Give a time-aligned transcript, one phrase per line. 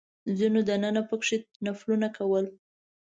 [0.37, 2.45] ځینو دننه په کې نفلونه کول.